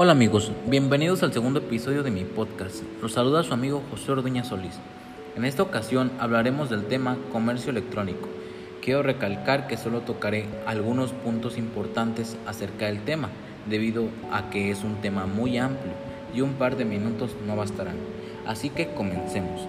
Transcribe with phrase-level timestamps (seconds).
[0.00, 2.84] Hola amigos, bienvenidos al segundo episodio de mi podcast.
[3.02, 4.78] Los saluda su amigo José Orduña Solís.
[5.34, 8.28] En esta ocasión hablaremos del tema comercio electrónico.
[8.80, 13.28] Quiero recalcar que solo tocaré algunos puntos importantes acerca del tema,
[13.68, 15.94] debido a que es un tema muy amplio
[16.32, 17.96] y un par de minutos no bastarán.
[18.46, 19.66] Así que comencemos.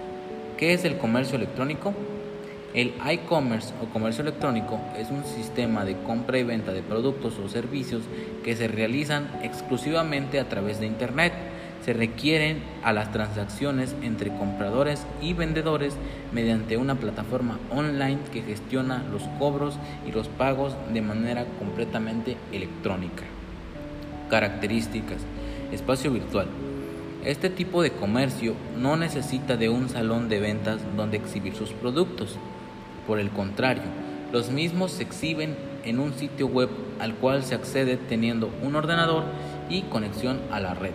[0.56, 1.92] ¿Qué es el comercio electrónico?
[2.72, 7.48] El e-commerce o comercio electrónico es un sistema de compra y venta de productos o
[7.48, 8.02] servicios
[8.44, 11.32] que se realizan exclusivamente a través de Internet.
[11.84, 15.96] Se requieren a las transacciones entre compradores y vendedores
[16.32, 23.24] mediante una plataforma online que gestiona los cobros y los pagos de manera completamente electrónica.
[24.28, 25.22] Características.
[25.72, 26.46] Espacio virtual.
[27.24, 32.38] Este tipo de comercio no necesita de un salón de ventas donde exhibir sus productos.
[33.10, 33.82] Por el contrario,
[34.32, 36.68] los mismos se exhiben en un sitio web
[37.00, 39.24] al cual se accede teniendo un ordenador
[39.68, 40.92] y conexión a la red.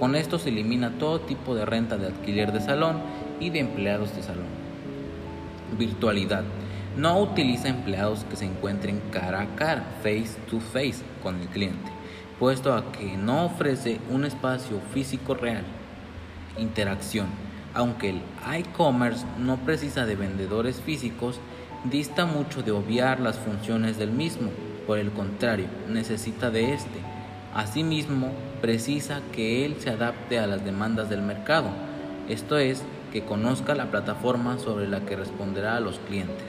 [0.00, 2.96] Con esto se elimina todo tipo de renta de alquiler de salón
[3.38, 4.48] y de empleados de salón.
[5.78, 6.42] Virtualidad.
[6.96, 11.92] No utiliza empleados que se encuentren cara a cara, face to face, con el cliente,
[12.40, 15.62] puesto a que no ofrece un espacio físico real.
[16.58, 17.28] Interacción
[17.74, 18.22] aunque el
[18.54, 21.40] e-commerce no precisa de vendedores físicos,
[21.84, 24.50] dista mucho de obviar las funciones del mismo,
[24.86, 27.00] por el contrario, necesita de éste.
[27.54, 31.70] Asimismo, precisa que él se adapte a las demandas del mercado,
[32.28, 36.48] esto es, que conozca la plataforma sobre la que responderá a los clientes.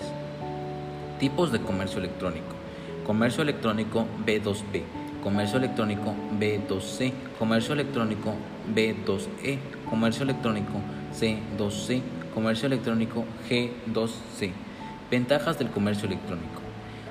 [1.20, 2.56] Tipos de comercio electrónico.
[3.06, 4.84] Comercio electrónico B2B,
[5.22, 8.34] comercio electrónico B2C, comercio electrónico
[8.74, 9.58] B2E,
[9.90, 10.80] comercio electrónico
[11.19, 12.02] C2C,
[12.33, 14.52] comercio electrónico G2C.
[15.11, 16.61] Ventajas del comercio electrónico.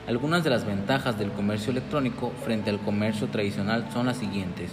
[0.08, 4.70] Algunas de las ventajas del comercio electrónico frente al comercio tradicional son las siguientes.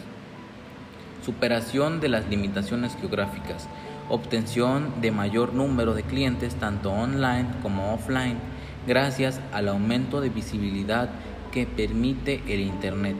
[1.23, 3.67] Superación de las limitaciones geográficas,
[4.09, 8.37] obtención de mayor número de clientes tanto online como offline,
[8.87, 11.09] gracias al aumento de visibilidad
[11.51, 13.15] que permite el Internet,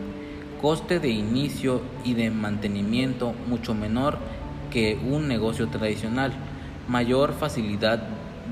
[0.59, 4.17] coste de inicio y de mantenimiento mucho menor
[4.69, 6.31] que un negocio tradicional,
[6.87, 8.01] mayor facilidad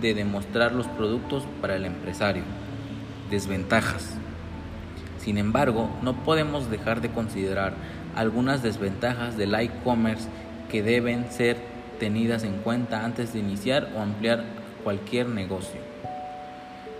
[0.02, 2.44] de demostrar los productos para el empresario.
[3.30, 4.16] Desventajas.
[5.20, 7.74] Sin embargo, no podemos dejar de considerar
[8.16, 10.28] algunas desventajas del e-commerce
[10.72, 11.58] que deben ser
[12.00, 14.44] tenidas en cuenta antes de iniciar o ampliar
[14.84, 15.82] cualquier negocio.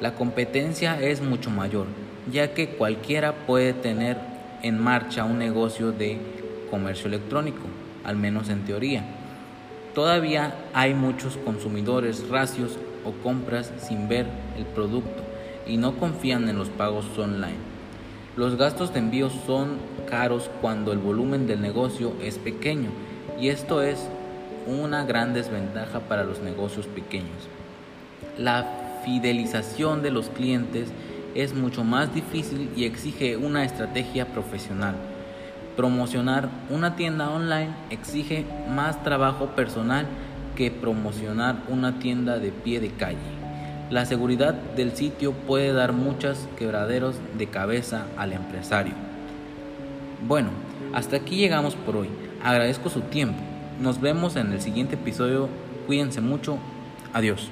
[0.02, 1.88] La competencia es mucho mayor,
[2.32, 4.18] ya que cualquiera puede tener
[4.62, 6.20] en marcha un negocio de
[6.70, 7.64] comercio electrónico
[8.08, 9.04] al menos en teoría.
[9.94, 14.26] Todavía hay muchos consumidores racios o compras sin ver
[14.58, 15.24] el producto
[15.68, 17.58] y no confían en los pagos online.
[18.36, 19.78] Los gastos de envío son
[20.10, 22.90] caros cuando el volumen del negocio es pequeño
[23.40, 24.08] y esto es
[24.66, 27.48] una gran desventaja para los negocios pequeños.
[28.38, 28.66] La
[29.04, 30.90] fidelización de los clientes
[31.36, 34.96] es mucho más difícil y exige una estrategia profesional.
[35.78, 40.08] Promocionar una tienda online exige más trabajo personal
[40.56, 43.18] que promocionar una tienda de pie de calle.
[43.92, 48.94] La seguridad del sitio puede dar muchos quebraderos de cabeza al empresario.
[50.28, 50.50] Bueno,
[50.96, 52.10] hasta aquí llegamos por hoy.
[52.44, 53.40] Agradezco su tiempo.
[53.80, 55.48] Nos vemos en el siguiente episodio.
[55.86, 56.58] Cuídense mucho.
[57.14, 57.52] Adiós.